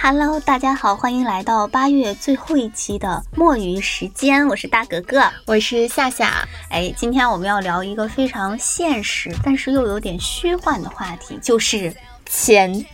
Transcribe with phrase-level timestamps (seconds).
[0.00, 6.48] Hello，大家好，欢迎来到八月最后一期的墨鱼时间，我是大格格，我是夏夏。
[6.70, 11.94] 哎，今天我们要聊一个非常现实，但是又有点虚幻的话题，就是
[12.26, 12.84] 钱、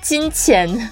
[0.00, 0.90] 金钱。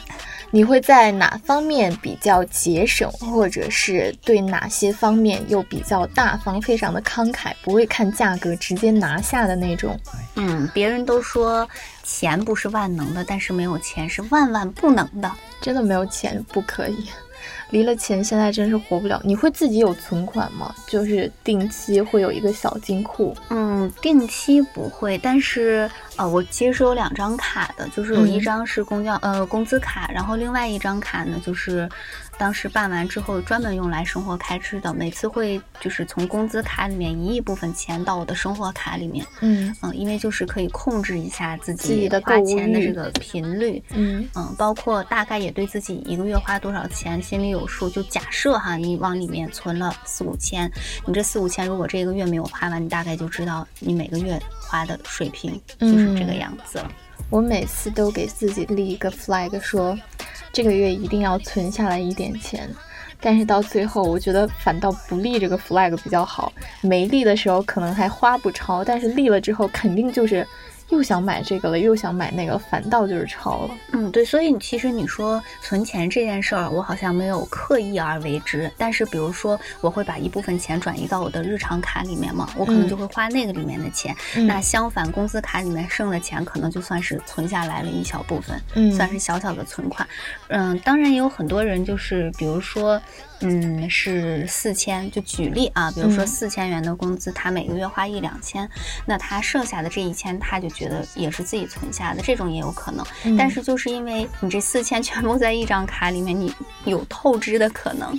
[0.54, 9.98] 你会在哪方面比较节省，或者是对哪些方面又比较大方，非常的慷慨，不会看价格直接拿下的那种？
[10.34, 11.66] 嗯，别人都说
[12.02, 15.30] 钱不是万能的，但是没有钱是万万不能的。
[15.60, 17.08] 真的没有钱不可以。
[17.70, 19.20] 离了钱，现在真是活不了。
[19.24, 20.74] 你会自己有存款吗？
[20.86, 23.34] 就是定期会有一个小金库。
[23.48, 31.88] 嗯，定期不会，但是呃，我其实是有两张卡的，就是有一张是公交呃工资卡，然后另外一张卡呢就是。
[32.42, 39.24] 当时办完之后，专门用来生活开支的，每次会就是从工资卡里面移一部分钱到我的生活卡里面。
[39.42, 43.80] 嗯嗯，因为就是可以控制一下自己花钱的这个频率。
[43.90, 47.88] 嗯嗯，包括大概也对自己一个月花多少钱心里有数。
[47.88, 50.68] 就假设哈，你往里面存了四五千，
[51.06, 56.90] 你这四五千如果这个月没有花完，你大概就知道你每个月花的水平就是这个样子了。
[57.30, 59.96] 我每次都给自己立一个 flag，说。
[60.50, 62.68] 这个月一定要存下来一点钱，
[63.20, 66.52] 但是到最后，我觉得反倒不立这个 flag 比较好。
[66.80, 70.46] 没立的时候可能还花不超，但是立了之后肯定就是。
[70.92, 73.74] 又想买这个了，又想买那个，反倒就是超了。
[73.92, 78.70] 嗯，对，所以其实你说存钱这件事儿，我好像没有刻意而为之。
[78.76, 84.14] 但是比如说，我会把一部分钱转移到我的日常卡里面嘛，我可能就会花那个里面的钱。
[84.46, 90.06] 那相反，工资卡里面剩的钱，可能就算是存下来了一小部分，嗯，算是小小的存款。
[90.48, 93.00] 嗯，当然也有很多人就是，比如说。
[93.44, 98.68] 嗯，是四千，就举例啊，比如说四千元的工资，他每个月花一两千，
[99.04, 103.04] 那他剩下的这一千，他就觉得也是自己存下的，这种也有可能。
[103.36, 106.54] 但是就是因为你这四千 全部在一张卡里面，你
[106.84, 108.18] 有透支的可能。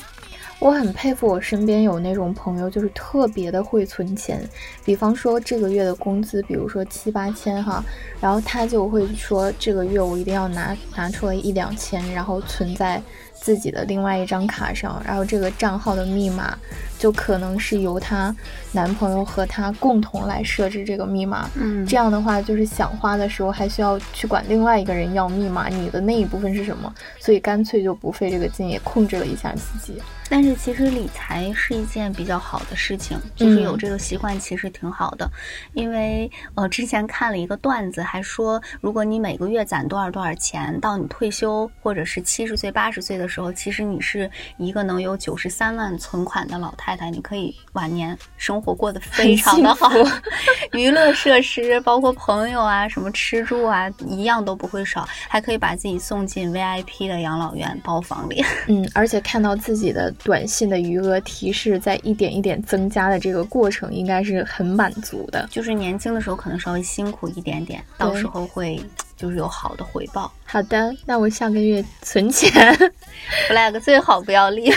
[0.59, 4.41] 我很佩服我身边有那种朋友，就是特别的会存钱。
[4.85, 7.83] 比方说这个月的工资，比如说七八千哈，
[8.22, 13.01] 然后他就会说这个月我一定要拿拿出来一两千，然后存在。
[13.43, 16.57] 自己的另外一张卡上，然后这个账号的密码
[17.03, 18.33] 就可能是由她
[18.71, 21.49] 男朋友和她共同来设置这个密码。
[21.55, 26.95] 嗯，这样的话就是想花的时候还需要去管另外一个人要密码，你的那一部分是什么？
[27.19, 30.01] 所以干脆就不费这个劲，也控制了一下自己。
[30.29, 35.29] 但是其实理财是一件比较好的事情，就是有这个习惯其实挺好的。
[35.73, 49.89] 因为呃之前看了一个段子，还说如果你每个月攒多少多少钱，到你退休或者是七十岁八十岁的时候，其实你是一个能有九十三万存款的老太太，你可以晚年生活过得非常的好，
[50.73, 58.43] 娱乐设施包括朋友啊什么吃住啊一样都不会少，还可以把自己送进 VIP 的养老院包房里。
[58.67, 60.13] 嗯，而且看到自己的。
[60.23, 65.47] 短信的余额提示在一点一点增加的这个过程，应该是很满足的。
[65.49, 68.79] 就是年轻的时候可能稍微辛苦一点点，到时候会
[69.17, 70.31] 就是有好的回报。
[70.45, 72.51] 好的，那我下个月存钱
[73.49, 74.71] ，flag 最好不要立。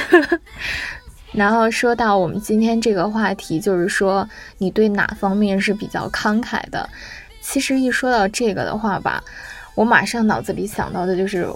[1.37, 6.89] 然后说到我们今天这个话题，就是说你对哪方面是比较慷慨的？
[7.41, 9.23] 其实一说到这个的话吧，
[9.77, 11.49] 我马上脑子里想到的就是。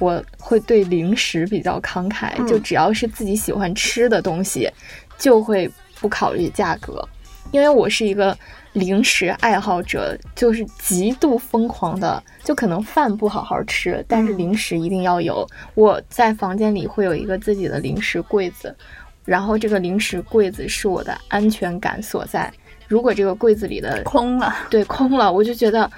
[0.00, 4.68] 我会对零食比较慷慨，就只要是自己喜欢吃的东西，
[5.16, 5.70] 就会
[6.00, 7.06] 不考虑价格，
[7.52, 8.36] 因为我是一个
[8.72, 15.46] 零食爱好者，就是极度疯狂的，就可能饭不好好吃，但是零食一定要有。
[15.74, 18.74] 我在房间里会有一个自己的零食柜子，
[19.24, 22.52] 然后这个零食柜子是我的安全感所在。
[22.88, 25.90] 如果这个柜子里的空了，对，空了，我就觉得。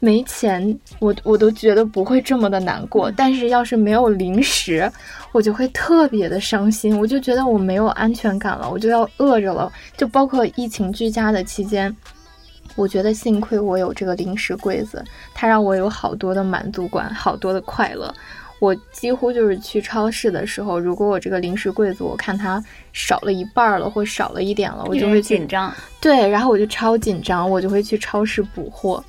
[0.00, 3.10] 没钱，我我都觉得不会这么的难过。
[3.12, 4.90] 但是要是没有零食，
[5.32, 6.98] 我就会特别的伤心。
[6.98, 9.72] 我就觉得我没有安全感了，我就要饿着了。
[9.96, 11.96] 就包括疫情居家的期间，
[12.76, 18.12] 我觉得幸亏我有这个零食柜子，它让我有好多的满足感，好多的快乐。
[18.64, 22.64] 我几乎就是去超市的时候，如果我这个零食柜子我看它
[22.94, 25.70] 少了一半了，或少了一点了，我就会紧张。
[26.00, 29.04] 对，然后我就超紧张，我就会去超市补货。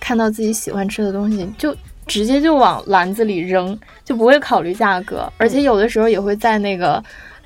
[0.00, 5.30] 看到自己喜欢吃的东西，就直接就往篮子里扔，就不会考虑价格。
[5.36, 7.02] 而且有的时候也会在那个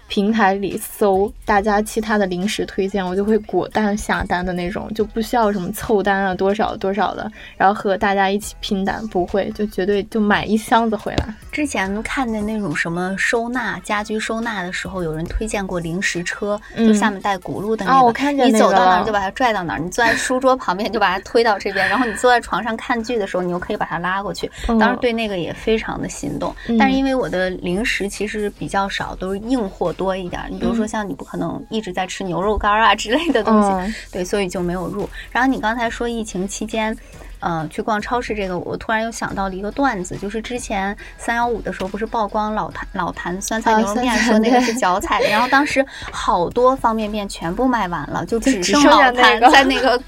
[0.09, 11.35] 平台里搜大家其他的零食推荐，我就会果断下单的那种，就不需要什么凑单啊多少多少的，然后和大家一起拼单，不会，就绝对就买一箱子回来。
[11.53, 24.51] 之前看的那种什么收纳家居收纳的时候，有人推荐过零食车，就下面带轱辘的那个，我看见你走到哪儿就把它拽到哪儿，你坐在书桌旁边就把它推到这边，然后你坐在床上看剧的时候，你又可以把它拉过去。
[24.79, 30.43] 当时对那个也非常的心动，但是因为我的零食其实比较少，都是硬货多一点。
[30.49, 35.07] 你比如说像你不可能一直在吃牛肉干啊之类的东西，对，所以就没有入。
[35.31, 36.97] 然后你刚才说疫情期间。
[37.41, 50.01] 呃，去逛超市这个，我突然又想到了一个段子，就是之前三幺五的时候，不是曝光老坛老坛酸菜牛肉面，说那个是脚踩的，然后当时好多方便面全部卖完了，就只剩老坛在那 个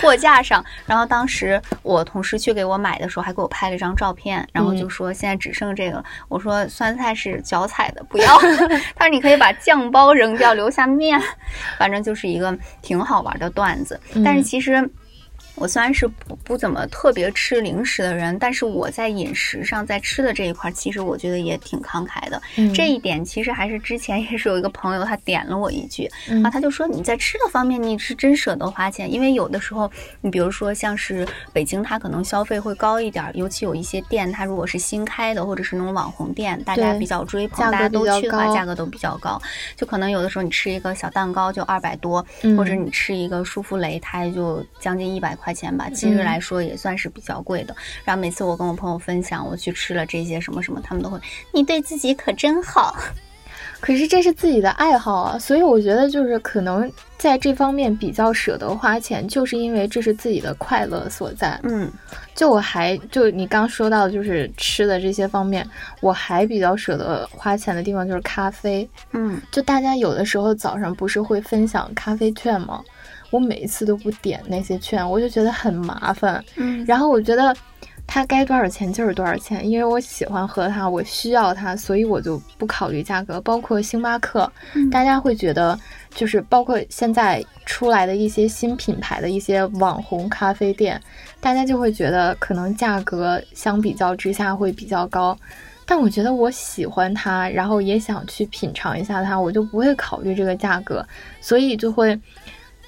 [0.00, 0.64] 货架上。
[0.86, 6.02] 然后当时我同事去给我买的时候，还给我拍了一张照片，然后就说现在只剩这个。
[6.28, 8.38] 我说酸菜是脚踩的，不要。
[8.96, 11.20] 他说你可以把酱包扔掉，留下面。
[11.78, 14.88] 反正就是一个挺好玩的段子，但是其实。
[15.60, 22.40] 我虽然是不不怎么特别吃零食的人，但是我在饮食上，在吃的这一块，其实我觉得也挺慷慨的。
[22.74, 26.08] 这一点其实还是之前也是有一个朋友他点了我一句，
[26.44, 29.90] 啊，他就说你在吃的方面你是真舍得花钱，因为有的时候
[30.20, 39.40] 你比如说像是北京，它可能消费会高一点，尤其有一些店，它如果是新开的或者是那种网红店，大家比较追捧，大家都去的话，价格都比较高，
[39.76, 42.24] 就可能有的时候你吃一个小蛋糕就二百多，
[42.56, 45.47] 或者你吃一个舒芙蕾，它也就将近一百块。
[45.48, 47.74] 块钱吧，其实来说也算是比较贵的。
[48.04, 51.18] 然后每次我跟我朋友分享我去吃了这些什么什么，他们都会
[51.54, 52.94] 你对自己可真好。
[53.80, 61.58] 可是这是自己的爱好啊，所以我觉得就是可能在这方面比较舍得花钱，就是因为这是自己的快乐所在。
[61.62, 61.88] 嗯，
[62.34, 65.64] 就我还就你刚说到就是吃的这些方面，
[66.00, 68.88] 我还比较舍得花钱的地方就是咖啡。
[69.12, 72.82] 嗯，就大家有的时候早上不是会分享咖啡券吗？
[73.30, 76.42] 我每一次都不点那些券，我就觉得很麻烦。
[76.56, 77.54] 嗯，然后我觉得
[78.06, 83.38] 它该多少钱就是多少钱，因为我喜欢喝它，我需要它，所以我就不考虑价格。
[83.42, 84.50] 包括星巴克，
[84.90, 85.78] 大家会觉得
[86.14, 90.98] 就是包括现在出来的一些新品牌的一些网红咖啡店，
[91.38, 95.36] 大家就会觉得可能价格相比较之下会比较高。
[95.84, 101.06] 但我觉得我喜欢它，然后也想去品尝一下它，我就不会考虑这个价格，
[101.42, 102.18] 所以就会。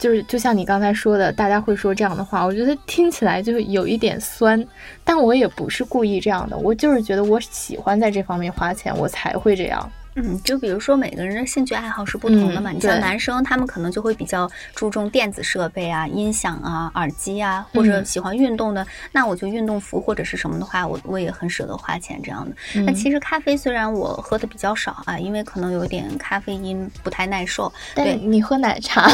[0.01, 4.67] 就是就像你刚才说的，大家会说这样的话，我觉得听起来就有一点酸，
[5.05, 9.93] 但我也不是故意这样的，我就是觉得我喜欢在这方面花钱，我才会这样。
[10.23, 12.71] 嗯，就比如说每个人的兴趣爱好是不同的嘛。
[12.71, 22.83] 你像男生，他们可能就会比较注重电子设备啊、音响啊、耳机啊，或者喜欢运动的，那我就运动服或者是什么的话，我我也很舍得花钱这样的。
[22.83, 27.73] 那其实咖啡虽然我喝的比较少啊，因为可能有点咖啡因不太耐受。
[27.95, 29.09] 对你喝奶茶？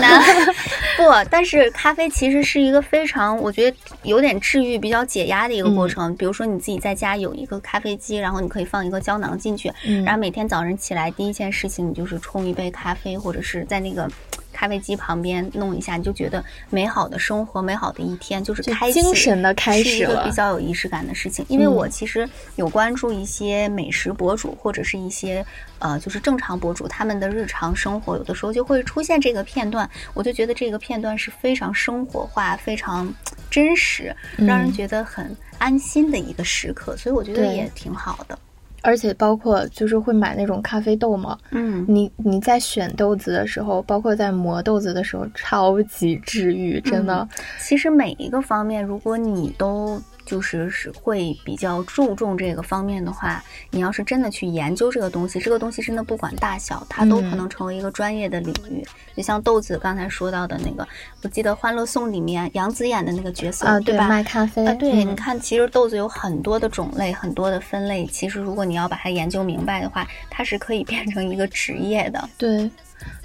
[0.97, 6.17] 不，但是咖啡其实是一个非常我觉得有点治愈、比较解压的一个过程。
[6.17, 9.73] 比如说你自己在家有一个咖啡机，然后你可以放一个胶囊进去，
[10.05, 10.77] 然后每天早晨。
[10.77, 14.11] 起来第一件事情，你就是冲一杯咖啡，或者是在那个
[14.53, 21.45] 咖啡机旁边弄一下，你就觉得美好的生活，美好的一天就是开精神的开始是一个比较有仪式感的事情。
[21.49, 25.45] 因为我其实有关注一些美食博主，或者是一些
[25.79, 33.13] 呃，就是正常博主，他们的日常生活有的时候就会出现这个片段，我就觉得这个片段是非常生活化、非常
[33.51, 38.39] 真实，让人觉得很安心的一个时刻，所以我觉得也挺好的。
[38.87, 47.29] 而且包括就是会买那种咖啡豆嘛，嗯，你你在选豆子的时候，包括在磨豆子的时候，超级治愈，真的。
[47.59, 50.01] 其实每一个方面，如果你都。
[50.27, 58.85] 就是是会比较注重这个方面的话，你要是真的去研究这个东西，这个东西真的不管大小，它都可能成为一个专业的领域。
[59.17, 60.87] 就像豆子刚才说到的那个，
[61.23, 64.09] 我记得《欢乐颂》里面杨紫演的那个角色，啊对吧？
[64.09, 64.67] 卖咖啡。
[64.67, 68.05] 啊，对，你看，其实豆子有很多的种类，很多的分类。
[68.07, 72.29] 其实如果你要把它研究明白的话，它是可以变成一个职业的。
[72.37, 72.71] 对，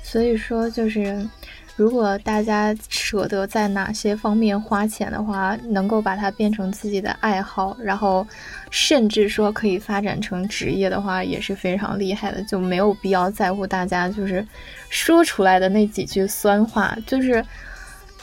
[0.04, 1.28] 所以说就是。
[1.76, 8.26] 如果大家舍得在哪些方面花钱的话，能够把它变成自己的爱好，然后
[8.70, 14.46] 甚至说可以发展成职业的话，也是非常厉害的，就没有必要在乎大家就是
[14.90, 17.44] 说出来的那几句酸话，就是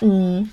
[0.02, 0.48] 嗯，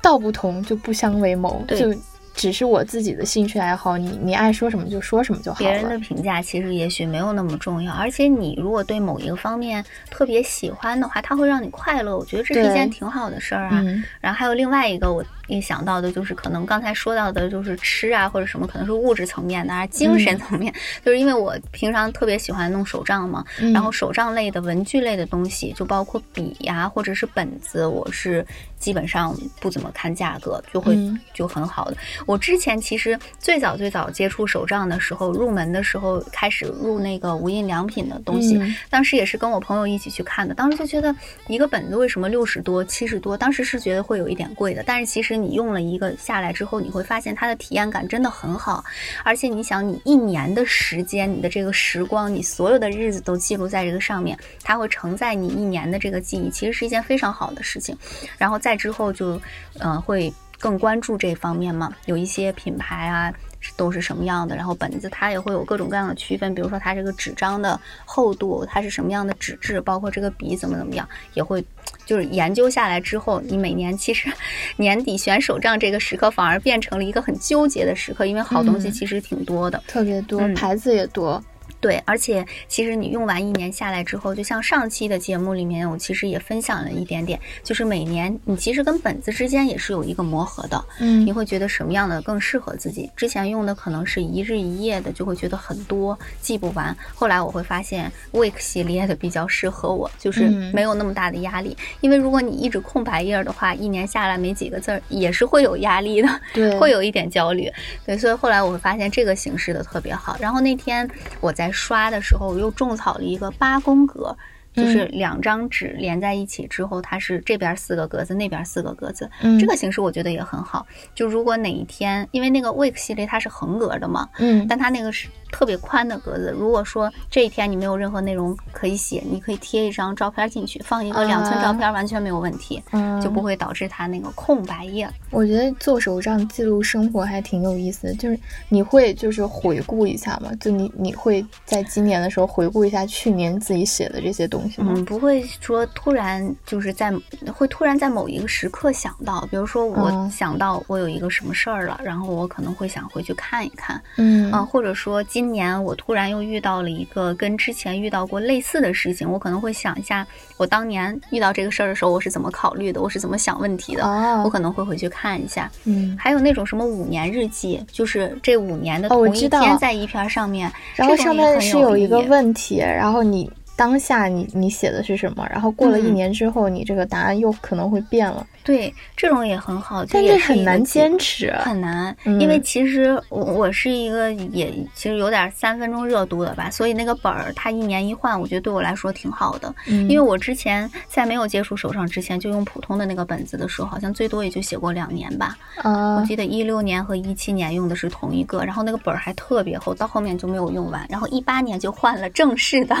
[0.00, 1.92] 道不同就不相为谋，就
[2.34, 5.70] 只是我自己的兴趣爱好，你你爱说什么就说什么就好了。
[5.70, 13.82] 别人的评价其实也许没有那么重要，而且你如果对某一个方面特别喜欢的话，它会让你快乐，我觉得这是一件挺好的事儿啊。
[14.20, 20.72] 然后还有另外一个我一想到的就是可能刚才说到的就是吃啊或者什么，可能是物质层面的，啊，精神层面，
[21.04, 28.44] 就是因为我平常特别喜欢弄手账嘛，然后手账类的文具类的东西，就包括笔呀或者是本子，我是。
[28.76, 30.94] 基本上不怎么看价格，就会
[31.32, 31.96] 就很好的。
[32.26, 38.60] 我之前其实最早最早接触手账的时候，入门的时候开始入那个无印良品的东西，
[38.90, 40.54] 当时也是跟我朋友一起去看的。
[40.54, 43.34] 当时就觉得一个本子为什么六十多、七十多？
[43.38, 44.82] 当时是觉得会有一点贵的。
[44.86, 48.84] 但是其实你用了一个下来之后，你会发现它的体验感真的很好。
[49.24, 57.96] 而且你想，你一年的时间，你的这个时光，你所有的日子都记录在这个上面，它会承载你一年的这个记忆，其实是一件非常好的事情。
[58.36, 58.74] 然后再。
[58.84, 59.40] 之后就，
[59.78, 61.94] 嗯，会更关注这方面嘛。
[62.04, 63.32] 有一些品牌啊，
[63.76, 71.64] 都是什么样的，然后本子它也会有各种各样的区分，比如说它这个纸张的厚度，它是什么样的纸质，包括这个笔怎么怎么样，也会
[72.06, 74.30] 就是研究下来之后，你每年其实
[74.76, 81.42] 年底选手账这个时刻反而变成了一个很纠结的时刻，因为好东西其实挺多的，特别多，牌子也多。
[81.84, 93.10] 对，而且其实你用完一年下来之后，就像上期的节目里面，我其实也分享了一点点，就是每年你其实跟本子之间也是有一个磨合的，嗯，你会觉得什么样的更适合自己？
[93.14, 96.96] 之前用的可能是一日一夜的，就会觉得很多记不完。
[97.14, 101.76] 后来我会发现 Week 系列的比较适合我，就是没有那么大的压力。
[102.00, 107.70] 因为如果你一直空白页的话，一年下来没几个字儿，也是会有压力的，对，会有一点焦虑。
[108.06, 110.34] 对，所以后来我会发现这个形式的特别好。
[110.40, 111.06] 然后那天
[111.42, 111.70] 我在。
[111.74, 114.34] 刷的时候，我又种草了一个八宫格，
[114.72, 119.28] 就是两张纸连在一起之后，它是这边四个格子，那边四个格子。
[119.60, 120.86] 这个形式我觉得也很好。
[121.14, 125.28] 就如果哪一天，因为那个 Week 系列它是横格的嘛，嗯，但它那个是。
[125.54, 135.08] 特别宽的格子，如果说这一天你没有任何内容可以写，你可以贴一张照片进去，放一个两寸照片，完全没有问题，嗯就不会导致它那个空白页。
[135.30, 138.36] 我觉得做手账记录生活还挺有意思的，就是
[138.68, 144.92] 你会就是回顾一下嘛，就你你会在今年的时候回顾一下去年自己写的这些东西吗？
[144.96, 147.12] 嗯，不会说突然就是在
[147.54, 155.43] 会突然在某一个时刻想到，比如说我想到我有一个什么事儿了，然后我可能会想回去看一看，嗯啊，或者说今。
[155.44, 164.02] 今年我突然又遇到了一个跟之前遇到过类似的事情，我可能会想一下，我当年遇到这个事儿的时候，我是怎么考虑的，我是怎么想问题的，
[164.42, 165.70] 我可能会回去看一下。
[165.84, 173.52] 嗯，还有那种什么五年日记，就是这五年的同一天在一篇上面，然后上面是有一个问题，然后你。
[173.76, 175.46] 当下你你写的是什么？
[175.50, 178.46] 然后过了一年之后，你这个答案又可能会变了。
[178.62, 182.16] 对，这种也很好，但是很难坚持，很难。
[182.40, 189.74] 因为其实我我是一个也其实有点三分钟热度的吧，所以那个本儿它一年一换，我觉得对我来说挺好的。
[189.86, 195.58] 因为我之前在没有接触手账之前，就用普通的那个本子的时候，好像最多也就写过两年吧。
[195.82, 201.04] 啊，我记得一六年和一七年用的是同一个，然后那个本儿还特别厚，到后面就没有用完。
[201.10, 202.96] 然后一八年就换了正式的。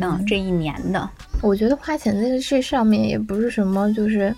[0.00, 1.08] 嗯，这一年的，
[1.42, 4.34] 我觉得花钱在这上面也不是什么就是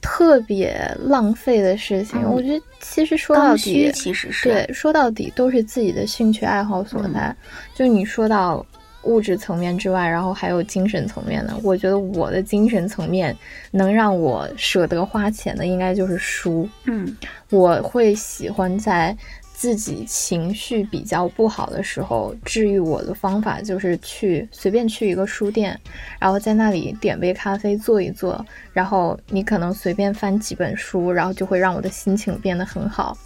[0.00, 2.22] 特别浪费的事情。
[2.22, 7.34] 我觉得其实说到底，其实是对，说到底都是自己的兴趣爱好所在。
[7.74, 8.64] 就你说到
[9.02, 11.54] 物质层面之外，然后还有精神层面的。
[11.62, 13.36] 我觉得我的精神层面
[13.70, 16.68] 能让我舍得花钱的，应该就是书。
[16.84, 17.16] 嗯，
[17.50, 19.16] 我会喜欢在。
[19.56, 25.80] 自己情绪比较不好的时候，治愈我的方法就是去随便去一个书店，
[26.18, 33.16] 然后在那里点杯咖啡坐一坐，然后你可能随便翻几本书，然后就会让我的心情变得很好。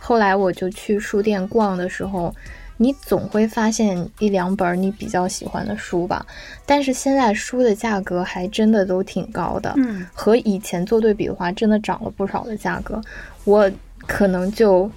[0.00, 2.34] 后来我就去书店逛的时候，
[2.76, 6.26] 你总会发现一两本你比较喜欢的书吧。
[6.66, 13.00] 但是现在书的价格还真的都挺高的，嗯，和以前做对比的话，真的涨了不少的价格。
[13.44, 13.70] 我
[14.06, 14.90] 可能就。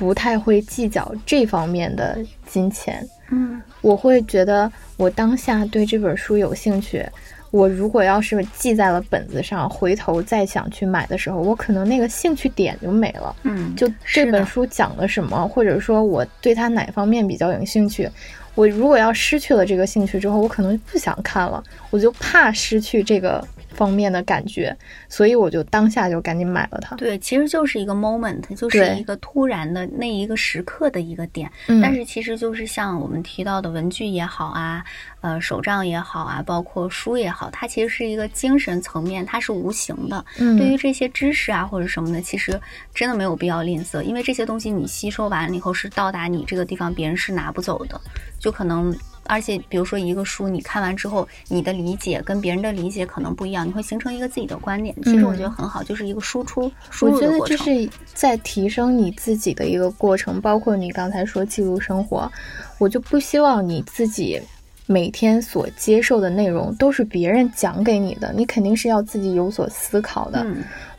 [0.00, 7.06] 不太会计较这方面的金钱，嗯，我会觉得我当下对这本书有兴趣，
[7.50, 18.08] 我如果要是记在了本子上，回头再想去买的时候，我可能那个兴趣点就没了，嗯，就这本书讲了什么，或者说我对它哪方面比较有兴趣，
[18.54, 24.76] 我如果要失去了这个兴趣之后，我可能就不想看了，我就怕失去这个方面的感觉，
[25.08, 26.96] 所以我就当下就赶紧买了它。
[26.96, 31.50] 对，其实就是一个 moment，就是一个突然的那一个时刻的一个点。
[31.68, 34.84] 嗯，但是其实就是像我们提到的文具也好啊，
[35.20, 40.24] 呃，手账也好啊，包括书也好，它其实是一个精神层面，它是无形的。
[40.38, 42.60] 嗯，对于这些知识啊或者什么的，其实
[42.94, 48.00] 真的没有必要吝啬，因为这些东西你吸收完了以后是到达你这个地方，别人是拿不走的，
[48.38, 48.94] 就可能。
[49.30, 54.92] 而且，比如说一个书，你看完之后，你的理解跟别人的理解可能不一样，你会形成一个自己的观点。
[55.04, 57.38] 其实我觉得很好，就是一个输出、输入的过程。
[57.38, 62.30] 我觉得这是在提升你自己的一个过程，包括你刚才说记录生活，
[62.78, 64.40] 我就不希望你自己
[64.86, 70.44] 每天所接受的内容都是别人讲给你的，你肯定是要自己有所思考的。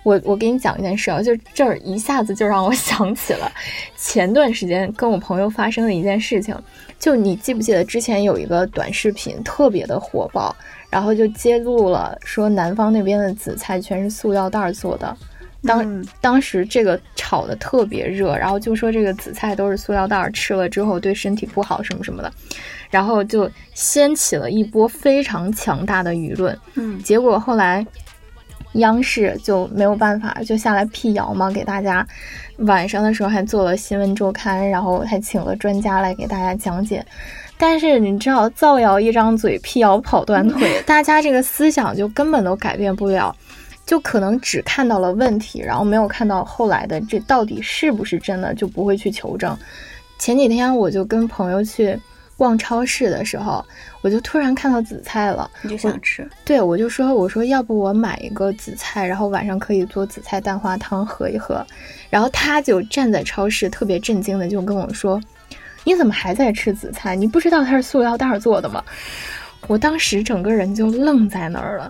[0.03, 3.51] 我我给你讲一件事啊，就这儿一下子就让我 想起了
[3.97, 6.55] 前段时间跟我朋友发生的一件事情。
[6.99, 10.55] 就你记不记得之前有一个短视频特别的火爆，
[10.89, 15.17] 然后就揭露了说南方那边的紫菜全是塑料袋做的，
[15.63, 22.31] 当当时这个炒的特别热，然后就说这个紫菜都是塑料袋吃了之后对身体不好什么什么的，
[22.91, 26.55] 然后就掀起了一波非常强大的舆论。
[26.75, 27.83] 嗯，结果后来
[28.73, 32.05] 央视就没有办法就下来辟谣嘛，给大家。
[32.59, 37.05] 晚上的时候还做了新闻周刊，然后还请了专家来给大家讲解。
[37.57, 43.35] 但是你知道，造谣一张嘴，辟谣跑断腿， 大家这个思想就根本都改变不了，
[43.85, 49.57] 就可能只看到了问题，然后没有看到后来的这到底是不是真的，就不会去求证。
[50.17, 51.99] 前几天我就跟朋友去。
[52.41, 53.63] 逛超市的时候，
[54.01, 56.27] 我就突然看到紫菜了，你就想吃。
[56.43, 61.63] 对，我就说，我说要不我买一个紫菜，然后晚上可以做紫菜蛋花汤喝一喝。
[62.09, 65.21] 然后他就站在超市，特别震惊的就跟我说
[65.85, 67.15] ：“你怎么还在吃紫菜？
[67.15, 68.83] 你不知道它是塑料袋做的吗？”
[69.67, 71.87] 我当时整个人就愣在那儿了，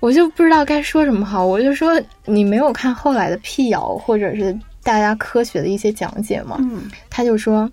[0.00, 1.46] 我就不知道该说什么好。
[1.46, 7.66] 我就说：“你没有看后来的辟谣，或者是大家科学的一些讲解吗？”嗯，他就说。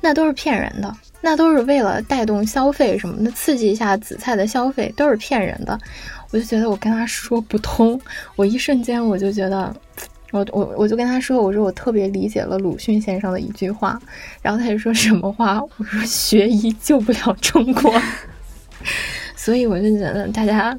[0.00, 5.78] 那都是骗人的，那都是为了带动消费什么的，刺激一下紫菜的消费，都是骗人的。
[6.30, 8.00] 我就觉得我跟他说不通，
[8.34, 9.74] 我一瞬间我就觉得，
[10.32, 14.00] 我我我就跟他说，我说我特别理解了鲁迅先生的一句话，
[14.42, 15.62] 然后他就说什么话？
[15.76, 18.00] 我说学医救不了中国，
[19.34, 20.78] 所以我就觉得大家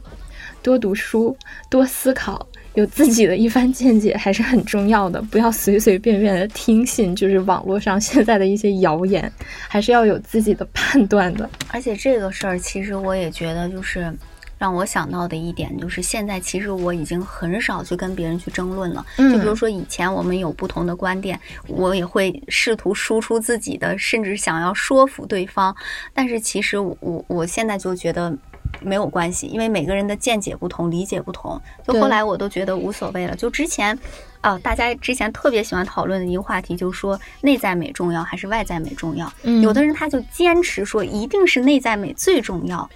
[0.62, 1.36] 多读书，
[1.70, 2.46] 多思考。
[2.78, 9.34] 有自己的一番见解还是很重要的，不要随随便便的听信，就是网络上现在的一些谣言，
[9.68, 11.50] 还是要有自己的判断的。
[11.70, 14.14] 而且这个事儿，其实我也觉得，就是
[14.60, 19.04] 让我想到的一点，就是现在其实我已经很少去跟别人去争论了。
[19.18, 25.76] 就比如说以前我们有不同的观点，我也会试图输出自己的，甚至想要说服对方。
[26.14, 28.38] 但是其实我我现在就觉得。
[28.82, 31.62] 没有关系，因为每个人的见解不同，理解不同。
[31.86, 33.36] 就后来我都觉得无所谓了。
[33.36, 33.98] 就之前，
[34.42, 39.32] 啊，大家之前特别喜欢讨论的一个话题，就是说内在美重要还是外在美重要？
[39.62, 42.90] 有的人他就坚持说一定是内在美最重要。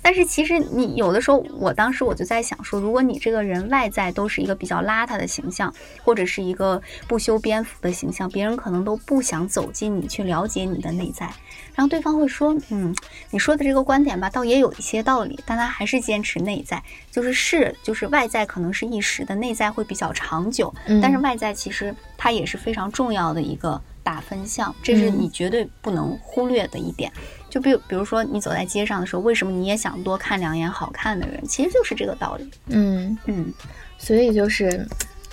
[0.00, 5.74] 但是其实你有的时候，我当时我就在想说，如果你这个人外在都是一个比较邋遢的形象，
[6.04, 11.28] 或者是一个不修边幅的形象，别人可能都不想走进你去了解你的内在。
[11.78, 12.92] 然后对方会说，嗯，
[13.30, 20.74] 你说的这个观点吧，倒也有一些道理，但他还是坚持内在，就是是，就是外在可能是一时的，内在会比较长久。
[21.00, 27.12] 但是外在其实它也是非常重要的一个打分项，这是你绝对不能忽略的一点。
[27.48, 31.46] 就比比如说，你走在街上的时候，为什么你也想多看两眼好看的人？
[31.46, 32.50] 其实就是这个道理。
[32.66, 33.54] 嗯嗯，
[33.98, 34.84] 所以就是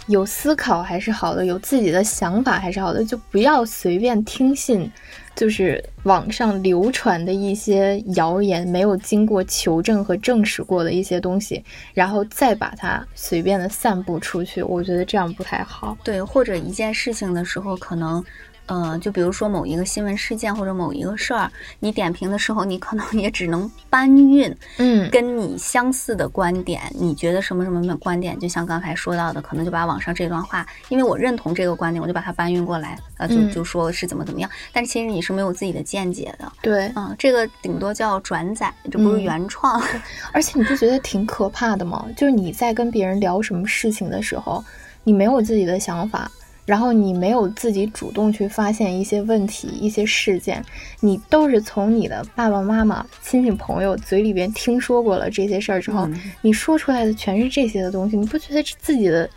[0.08, 4.92] 有思考还是好的，有自己的想法还是好的，就不要随便听信，
[5.36, 11.64] 就是网上流传的一些谣言，没有经过求证和证实过的一些东西，
[11.94, 14.62] 然后再把它随便的散布出去。
[14.62, 15.98] 我觉得这样不太好。
[16.04, 18.24] 对，或者一件事情的时候，可能。
[18.68, 26.82] 嗯，就比如说某一个新闻事件或者某一个事儿，你点评的时候，你可能也只能搬运，嗯，跟你相似的观点。
[26.94, 34.50] 你觉得什么什么的观点，就像刚才说到的，可能就把网上这段话，因为我认同这个观点，我就把它搬运过来，呃，就就说是怎么怎么样。
[34.74, 39.82] 但是其实你是没有自己的见解的，对，嗯，这个顶多叫转载，这不是原创。
[40.34, 42.06] 而且你不觉得挺可怕的吗？
[42.18, 44.64] 就是你在跟别人聊什么事情的时候，
[45.04, 46.32] 你没有自己的想法。
[46.66, 50.64] 然后你没有自己主动去发现一些问题、一些事件，
[51.00, 56.10] 你都是从你的爸爸妈妈、亲戚朋友嘴里边听说过了这些事儿之后，
[56.42, 59.30] 你说出来的全是这些的东西，你不觉得自己的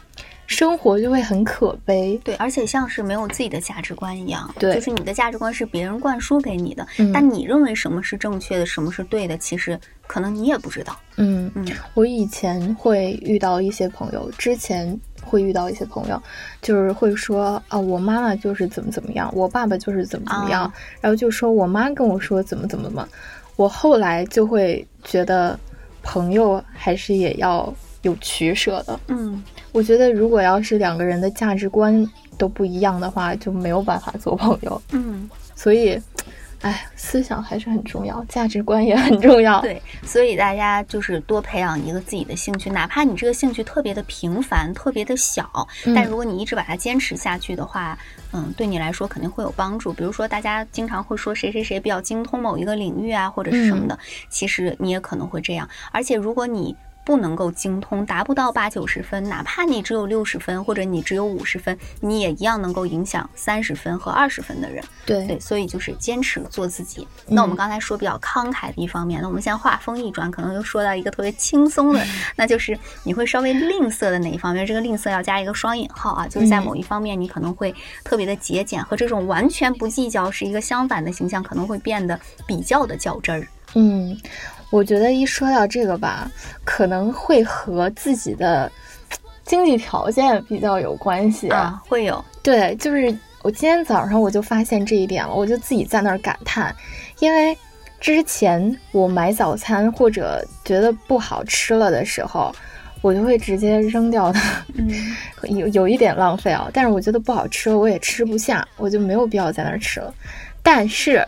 [0.46, 2.18] 生活就会很可悲。
[2.24, 4.50] 对，而且像是没有自己的价值观一样。
[4.58, 10.98] 对，就是你的价值观是别人灌输给你的，嗯但你认为什么是正确的，什么是对的，其实可能你也不知道。
[11.16, 16.22] 嗯，嗯我以前会遇到一些朋友，之前会遇到一些朋友，
[16.62, 23.08] 就是会说啊，我妈妈就是怎么怎么样，我爸爸就是怎么怎么样，啊然后就说我妈跟我说怎么怎么怎么。
[23.56, 25.58] 我后来就会觉得，
[26.02, 28.98] 朋友还是也要有取舍的。
[29.08, 34.80] 嗯，我觉得如果要是两个人的价值观都不一样的话，就没有办法做朋友。
[34.92, 36.00] 嗯，所以，
[36.62, 39.60] 哎，思想还是很重要，价值观也很重要。
[39.60, 45.48] 对，所以大家就是多培养一个自己的兴趣，哪怕你这个兴趣特别的平凡、特别的小，
[45.86, 47.96] 嗯但如果你一直把它坚持下去的话，
[48.32, 49.92] 嗯，对你来说肯定会有帮助。
[49.92, 55.68] 比如说，大家经常会说谁谁谁比较精通某一个领域啊，或者是什么的，其实你也可能会这样。
[55.92, 56.74] 而且，如果你
[57.08, 64.84] 不能够精通，达不到八九十分，哪怕你只有六十分，或者你只有五十分，你也一样能够影响三十分和二十分的人。
[65.06, 67.08] 对对，所以就是坚持做自己。
[67.26, 72.04] 那我们刚才说比较慷慨的一方面，那我们现在话锋一转，可能又说到一个特别轻松的，
[72.36, 74.66] 那就是你会稍微吝啬的哪一方面？
[74.66, 83.48] 这个吝啬要加一个双引号啊，就是在嗯某一方面你可能会特别的节俭，和这种完全不计较是一个相反的形象，可能会变得比较的较真儿。
[83.74, 84.16] 嗯，
[84.70, 86.30] 我觉得一说到这个吧，
[86.62, 88.70] 可能会和自己的
[89.44, 91.48] 经济条件比较有关系。
[91.48, 96.74] 啊，会有，对，就是我今天早上我就发现这一点了，我就自己在那儿感叹，
[97.20, 97.56] 因为
[97.98, 102.54] 之前我买早餐或者觉得不好吃了的时候，
[103.00, 106.68] 我就会直接扔掉它，嗯有有一点浪费啊。
[106.74, 110.12] 但是我觉得不好吃了，我也吃不下，我就没有必要在那儿吃了。
[110.62, 111.26] 但是。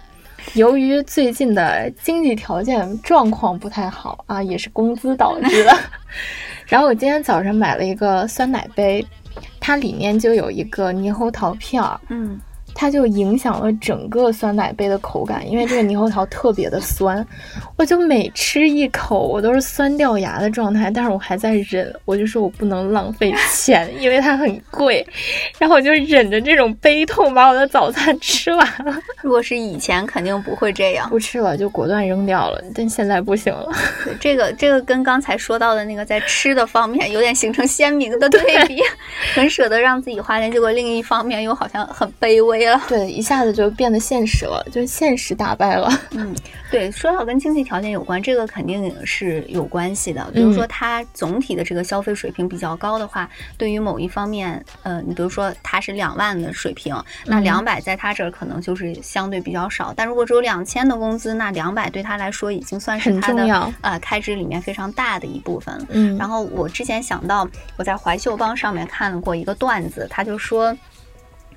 [0.55, 5.77] 由于最近的经济条件状况不太好啊，也是工资导致的。
[6.67, 9.05] 然后我今天早上买了一个酸奶杯，
[9.59, 12.39] 它里面就有一个猕猴桃片儿，嗯
[12.75, 17.27] 它就影响了整个酸奶杯的口感，因为这个猕猴桃特别的酸，
[17.77, 25.07] 我就每吃一口我都是酸掉牙的状态，但是我还在忍，我就说我不能浪费钱， 因为它很贵，
[25.59, 31.09] 然后我就忍着这种悲痛把我的早餐吃完了， 如果是以前，肯定不会这样。
[31.11, 33.71] 不吃了就果断扔掉了，但现在不行了。
[34.05, 38.81] 对，这个这个跟刚才说到的那个在吃的方面有点形成鲜明的对比，
[39.35, 42.81] 很舍得让自己花钱，结果另一方面又好像很卑微了。
[42.89, 45.89] 对，一下子就变得现实了，就是现实打败了。
[46.11, 46.35] 嗯，
[46.71, 50.31] 对，说到跟经济条件有关，这个肯定是有关系的。
[50.35, 56.95] 比如说，他总体的这个消费水平比较高的话，对于某一方面，呃，你比如说他是两万的水平，
[57.27, 59.93] 那嗯两百在他这儿可能就是相对比较少。
[59.97, 65.87] 但如果只有两千的工资，那两百对他来说已经算是很他的呃开支里面非常大的一部分了。
[65.91, 70.77] 嗯然后我之前想到，我在怀秀帮上面看过一个段子，他就说。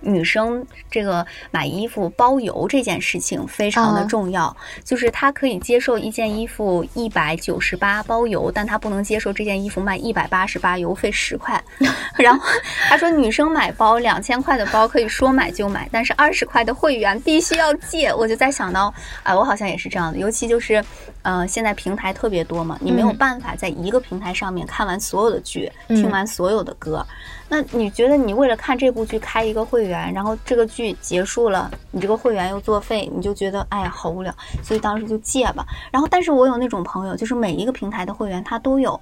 [0.04, 11.62] 女生这个买衣服包邮这件事情非常的啊重要，就是她可以接受一件衣服一百九十八包邮，但她不能接受这件衣服卖一百八十八，邮费十块。
[12.18, 12.46] 然后
[12.90, 18.14] 她说，女生买包两千块的包可以说买就买，但是二十块的会员必须要借。
[18.14, 20.84] 我就在想到，啊、我好像也是这样的，尤其就是，
[21.22, 27.06] 呃，现在平台特别多嘛，你没有嗯办法在一个平台上面看完所有的剧，嗯听完所有的歌。
[27.50, 35.66] 那你觉得你为了看这部剧开一个会员，然后这个剧结束了，你这个会员又作废，你就觉得哎呀好无聊，所以当时就戒吧。
[35.92, 39.00] 然后，但是我有那种朋友，就是每一个平台的会员他都有。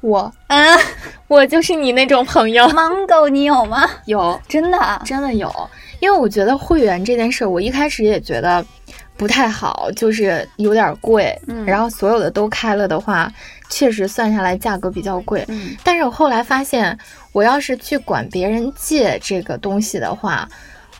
[0.00, 0.78] 我嗯
[1.28, 3.86] 我就是你那种朋友，，Mango 你有吗？
[4.06, 5.02] 有真的啊？
[5.04, 5.52] 真的有，
[6.00, 8.64] 因为我觉得会员这件事，我一开始也觉得
[9.18, 11.38] 不太好，就是有点贵。
[11.48, 13.30] 嗯然后所有的都开了的话，
[13.68, 15.44] 确实算下来价格比较贵。
[15.48, 16.98] 嗯但是我后来发现，
[17.32, 20.48] 我要是去管别人借这个东西的话，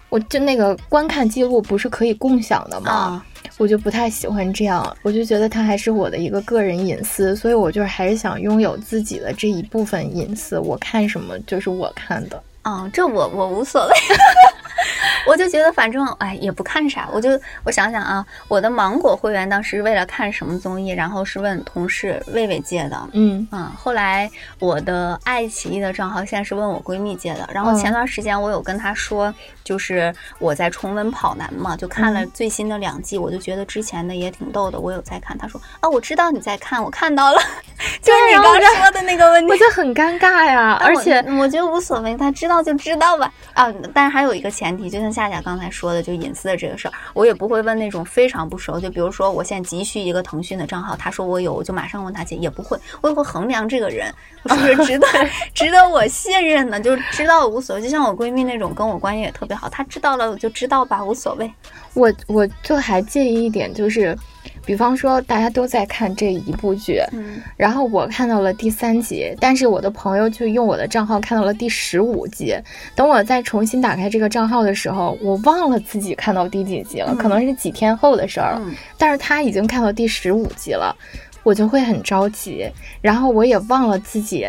[0.09, 2.91] 我就那个观看记录不是可以共享的吗？
[2.91, 3.27] 啊，
[3.59, 12.43] 我就不太喜欢这样，我就觉得它还是我的一个个人隐私，所以我就是还是想拥有自己的这一部分隐私，我看什么就是我看的。
[12.65, 13.95] 哦，这我我无所谓，
[15.27, 17.31] 我就觉得反正哎也不看啥，我就
[17.65, 23.47] 我想想啊，我的芒果会员当时为了看什么综艺，然后是问同事魏魏借的，嗯。
[23.53, 29.33] 嗯，后来我的爱奇艺的账号现在是问我闺蜜借的，然后嗯前段时间我有跟她说，
[29.65, 32.31] 就是我在重温《跑男》嘛，就看了嗯。
[32.33, 35.37] 最新的两季，我就觉得之前的也挺逗的，我有在看。
[35.37, 37.41] 她说啊，我知道你在看，我看到了，
[38.03, 39.57] 就是你刚然后我就说的那个问题我。
[39.59, 43.31] 就很尴尬呀，而且我觉得无所谓，他知道就知道吧。
[43.53, 54.07] 啊，但是还有一个前提，就像像夏夏刚才说的，就隐私的这个事儿，我也不会问那种非常不熟，就比如说我现在急需一个腾讯的账号，他说我有，我就马上问他借，也不会，我也会衡量这个人
[54.47, 55.07] 是不是值得
[55.53, 57.83] 值得我信任的，就知道无所谓。
[57.83, 61.53] 就像我闺蜜那种跟我关系也特别好，她知道了我就知道吧，无所谓。
[61.93, 64.17] 我我就还介意一点就是。
[64.65, 72.57] 比方说，大家都在看这一部剧，嗯，然后我看到了第三集，但是我的朋友却用我的账号看到了第十五集。
[72.95, 78.63] 等我再重新打开这个账号的时候，我忘了自己看到第几集了，可能是几天后的事儿了。
[78.97, 80.95] 但是他已经看到第十五集了，
[81.43, 84.47] 我就会很着急，然后我也忘了自己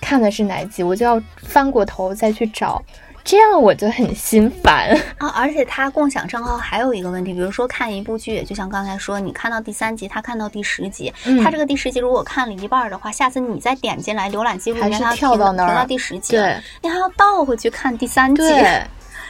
[0.00, 2.82] 看的是哪集，我就要翻过头再去找。
[3.24, 5.28] 这样我就很心烦 啊！
[5.28, 11.10] 而且它共享账号还有一个问题，比如说看一部剧，就像刚才说，你看到第三集，他看到第十集，
[11.42, 18.42] 他这个第十集如果看了一半的话，下次你再点进来浏览记录，还是跳到那儿，停到第十集，对，你还要倒回去看第三集。
[18.42, 18.82] 对，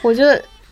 [0.03, 0.25] 我就。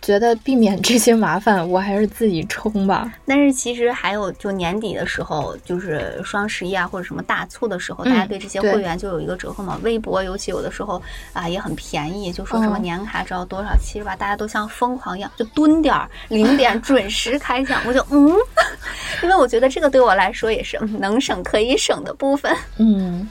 [0.03, 3.11] 觉得避免这些麻烦，我还是自己充吧。
[3.25, 9.79] 但是其实还有，就年底的时候，就是双十一啊，或者什么大促的时候，大家对这些会员就有一个折扣嘛。
[9.85, 11.01] 微博尤其有的时候
[11.33, 17.81] 啊也很便宜，就说什么年卡只要多少七十八，大家都像疯狂一样，就蹲点儿零点准时开奖。
[17.87, 18.37] 我就嗯，
[19.23, 22.53] 因为我觉得这个对我来说也是能省可以省的部分。
[22.79, 23.29] 嗯，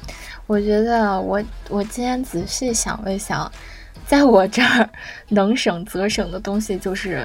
[0.48, 3.52] 我觉得我我今天仔细想了想。
[4.12, 4.90] 在我这儿，
[5.30, 7.24] 能省则省的东西就是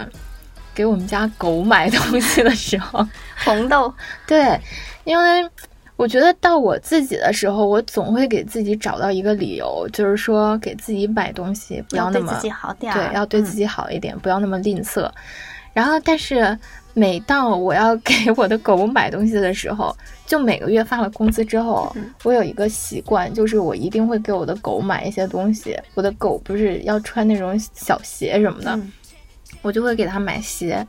[0.72, 3.04] 给我们家狗买东西的时候，
[3.44, 3.92] 红豆。
[4.24, 4.56] 对，
[5.02, 5.44] 因为
[5.96, 15.10] 我觉得到我自己的时候，我总会给自己找到一个理由，就是说给自己买东西不要那么对自己好点，对，要对自己好一点，不要那么吝啬。
[15.76, 16.58] 然后，但是
[16.94, 25.78] 每到我要给我的狗买东西的时候，就每个月发了工资之后，我有一个习惯，就是我一定会给我的狗买一些东西。
[25.92, 28.80] 我的狗不是要穿那种小鞋什么的，
[29.60, 30.86] 我就会给它买鞋。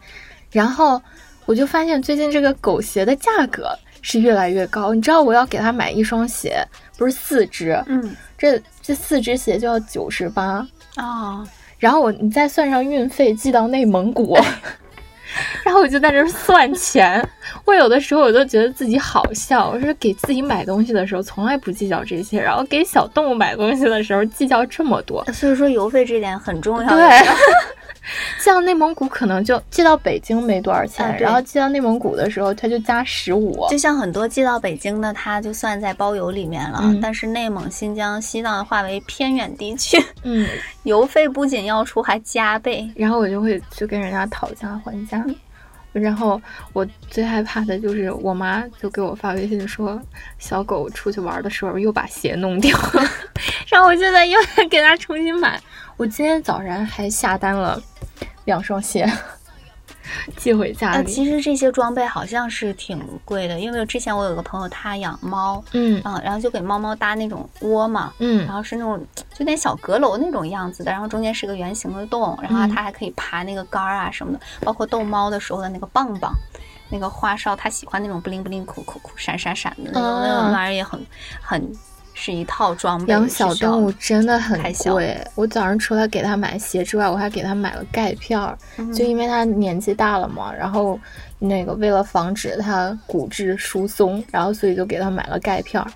[0.52, 1.02] 然后
[1.46, 4.94] 我就发现最近这个狗鞋的价格是越来越高。
[4.94, 6.66] 你知道我要给它买一双鞋，
[6.98, 11.46] 不是四只，嗯，这这四只鞋就要九十八啊。
[11.78, 14.38] 然后我你再算上运费寄到内蒙古，
[15.64, 17.28] 然后我就在这算钱。
[17.66, 25.24] 我有的时候我都觉得自己好笑，我说给自己买东西的时候从来不计较这些，然后给小动物买东西的时候计较这么多。
[25.34, 26.90] 所以说邮费这点很重要。
[26.90, 27.28] 对。
[28.40, 33.68] 像内蒙古可能就寄到北京没多少钱，然后寄到内蒙古的时候它就加十五。
[33.70, 36.82] 就像很多寄到北京的，它就算在包邮里面了。
[37.02, 40.48] 但是内蒙、新疆、西藏划为偏远地区，嗯，
[40.84, 42.90] 邮费不仅要出，还加倍。
[42.96, 45.24] 然后我就会去跟人家讨价还价。
[45.94, 46.40] 然后
[46.74, 50.00] 我最害怕的就是我妈就给我发微信说，
[50.38, 53.02] 小狗出去玩的时候又把鞋弄掉了，
[53.68, 54.38] 然后我现在又
[54.70, 55.60] 给它重新买。
[55.96, 57.82] 我今天早上还下单了
[58.48, 59.06] 两双鞋，
[60.38, 61.12] 寄回家里。
[61.12, 76.34] 其实这些装备好像是挺贵的，因为之前我有个朋友他养猫，嗯嗯，然后就给猫猫搭那种窝嘛，嗯，然后是那种就点小阁楼那种样子的，然后中间是个圆形的洞，然后它还可以爬那个杆儿啊什么的，包括逗猫的时候的那个棒棒，
[76.90, 81.06] 那个花哨，它喜欢那种不灵不灵、酷酷酷、闪闪闪的那种，那种玩意儿也很
[81.42, 81.70] 很。
[82.20, 83.14] 是一套装备。
[83.14, 85.16] 养小动物真的很贵。
[85.36, 88.58] 我早上除了给它买鞋之外，我还给它买了钙片儿，
[88.92, 91.00] 就因为它年纪大了嘛，然后。
[91.40, 95.88] 那个为了防止它骨质疏松，然后所以就给它买了钙片儿。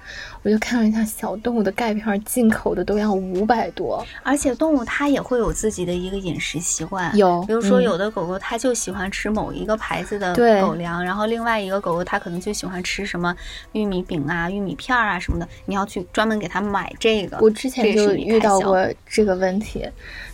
[0.43, 4.04] 我就看了一下小动物的钙片，进口的都要五百多。
[4.23, 13.36] 而且动物它也会有自己的一个饮食习惯，有，比如说有的狗狗它就喜欢吃某一个牌子的狗粮，然后另外一个狗狗它可能就喜欢吃什么
[13.73, 17.38] 玉米饼啊、玉米片儿啊什么的，你要去专门给它买这个。
[17.39, 19.88] 我之前就遇到过这个问题。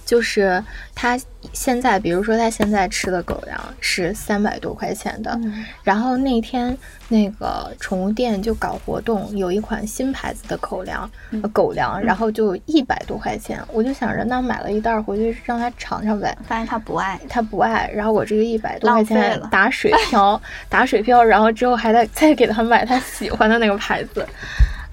[0.07, 0.63] 就是
[0.95, 1.19] 他
[1.51, 5.37] 现在，比如说他现在吃的狗粮是三百多块钱的，
[5.83, 6.75] 然后那天
[7.09, 11.11] 那个宠物店就搞活动，有一款新牌子的口粮，
[11.51, 24.25] 狗粮，然后就一百多块钱，我就想着那买了一袋回去让他尝尝呗，发现他不爱，他不爱，然后我这个一百多块钱打水漂， 打水漂，然后之后还得再给他买他喜欢的那个牌子，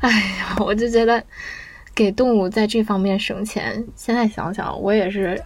[0.00, 1.22] 哎呀，我就觉得。
[1.94, 5.40] 给动物在这方面省钱，现在想想，我也是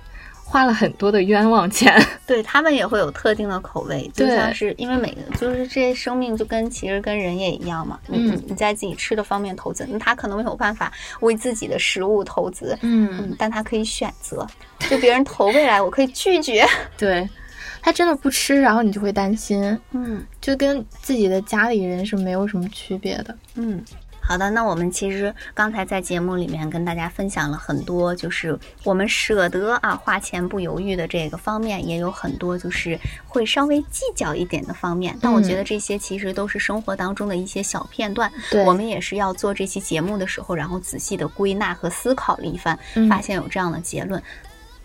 [0.44, 1.94] 花了很多的冤枉钱。
[2.26, 7.98] 对他们也会有特定的口味，就像是因为每个就是这些生命就跟其实跟人也一样嘛。
[8.08, 12.78] 嗯，你在自己吃的方面投资，那他可能没有办法为自己的食物投资。
[12.80, 14.46] 嗯，但他可以选择，
[14.88, 16.64] 就别人投喂来，我可以拒绝。
[16.96, 17.28] 对，
[17.82, 19.78] 他真的不吃，然后你就会担心。
[19.90, 23.36] 嗯，就跟自己的家里人是没有什么区别的。
[23.56, 23.84] 嗯。
[24.28, 35.16] 好的，那我们其实刚才在节目里面跟大家分享了很多，就是我们舍得啊花钱不犹豫的这个方面，也有很多就是会稍微计较一点的方面。
[35.18, 38.30] 但我觉得这些其实都是生活当中的一些小片段。
[38.50, 44.22] 对，我们也是要做这期节目的时候，然后仔细的归纳和思考了一番，发现有这样的结论。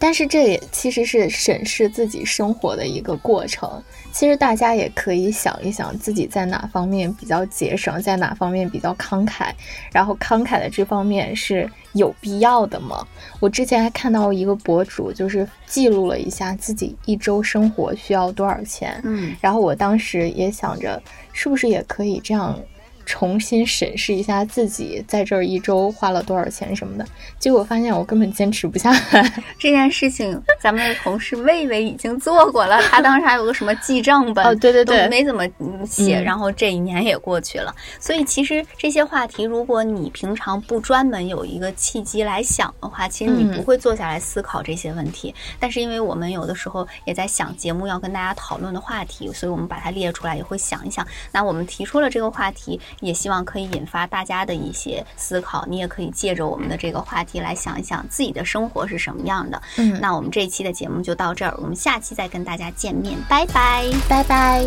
[0.04, 3.82] 但是这也其实是审视自己生活的一个过程。
[4.12, 9.54] 其实大家也可以想一想，自己在哪方面比较节省，在哪方面比较慷慨，
[9.94, 13.08] 然后慷慨的这方面是有必要的吗？
[13.40, 19.00] 我之前还看到一个博主，就是记录了一下自己一周生活需要多少钱。
[19.06, 22.60] 嗯，然后我当时也想着，是不是也可以这样。
[23.06, 27.06] 重新审视一下自己在这儿一周花了多少钱什么的，
[27.40, 29.44] 结果发现我根本坚持不下来。
[29.60, 35.48] 这件事情，咱们的同事魏魏已经做过了，他当时还有个什么记账本，哦，对对对，没怎么
[35.86, 37.74] 写，然后这一年也过去了。
[38.00, 45.34] 所以其实这些话题，如果你平常不专门有一个契机来想的话，其实你不会坐下来思考这些问题。
[45.60, 51.06] 但是因为我们有的时候也在想节目要跟大家讨论的话题，所以我们把它列出来，也会想一想。
[51.32, 52.80] 那我们提出了这个话题。
[53.00, 59.62] 也希望可以引发大家的一些思考，你也可以借着我们的这个话题来想一想自己的生活是什么样的。
[59.78, 63.18] 嗯，那我们这一期的节目就到这儿，我们下期再跟大家见面。
[63.30, 64.66] 拜拜，拜拜。